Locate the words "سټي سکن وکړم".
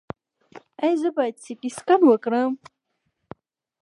1.45-2.51